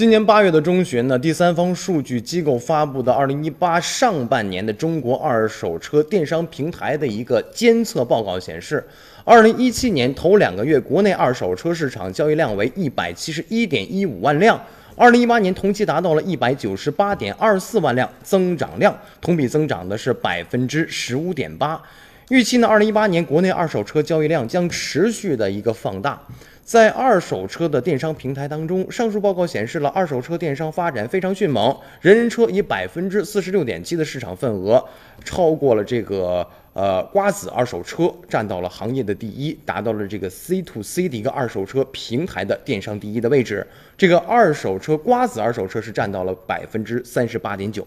[0.00, 8.82] 今年八月的中旬呢，第三方数据机构发布的二零一八上半年的中国二手车电商平台的一个监测报告显示，
[9.24, 14.58] 二零一七年头两个月国内二手车市场交易量为一百七十一点一五万辆，
[14.96, 21.78] 二零一八年同期达到了一百九十八点二四万辆，增长量同比增长的是百分之十五点八。
[22.30, 26.22] 预期呢，二零一八年国内二手车交易量将持续的一个放大。
[26.62, 34.80] 在二手车的电商平台当中，上述报告显示了二手车电商发展非常迅猛，人人车以百分之四十六点七的市场份额，
[35.24, 43.66] 超过了这个呃瓜子二手车，占到了行业的第一，达到了这个 C to C 的一个二手车平台的电商第一的位置。
[43.98, 47.84] 这个二手车瓜子二手车是占到了百分之三十八点九。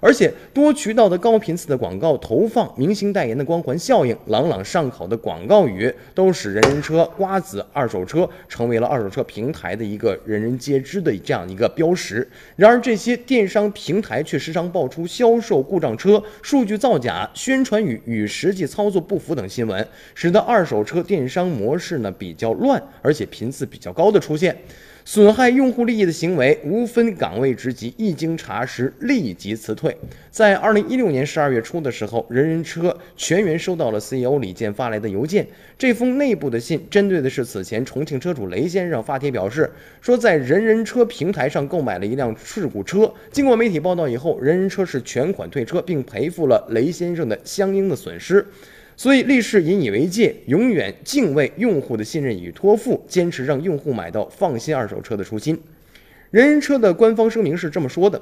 [0.00, 12.28] 而且多渠道的高频次的广告投放、明星代言的光环效应、朗朗上口的广告语，都使人人车、瓜子二手车成为了二手车平台的一个人人皆知的这样一个标识。
[12.56, 24.56] 然而，这些电商平台却时常爆出销售故障车、数据造假、宣传语与实际操作不符等新闻，使得二手车电商模式呢比较乱，而且频次比较高的出现。
[25.08, 29.96] 损害用户利益的行为无分岗位职级，一经查实立即辞退。
[30.32, 35.46] 在二零一六年十二月初的时候，人人车全员收到了 CEO 李健发来的邮件。
[35.78, 48.44] 这封内部的信针对的是此前重庆车主雷先生发帖表示，说在人人车平台上购买了一辆事故车，经过媒体报道以后，人人车是全款退车，并赔付了雷先生的相应的损失。
[48.96, 55.60] 所以，立誓引以为戒，永远敬畏用户的信任与托付，坚持让用户买到放心二手车的初心。
[56.30, 58.20] 人人车的官方声明是这么说的，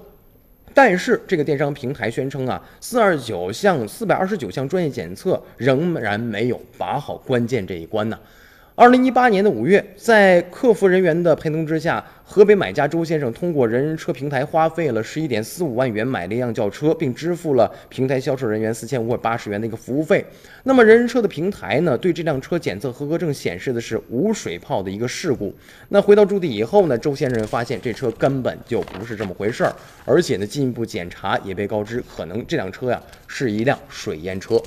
[0.75, 8.19] 但是这个电商平台宣称啊，四二九项四百二十九项专业检测仍然没有把好关键这一关呢。
[8.77, 20.27] 二零一八年的五月，在客服人员的陪同之下，河北买家周先生通过人人车平台花费了十一点四五万元买了一辆轿车，并支付了平台销售人员四千五百八十元的一个服务费。
[20.65, 25.55] 那么人人车的平台呢，对这辆车检测合格证显示的是无水泡的一个事故。
[25.91, 29.73] 那回到驻地以后呢，周先生发现这车根本就不是这么回事儿，
[30.05, 34.61] 而且呢，进一步检查也被告知可能这辆车呀是一辆水淹车。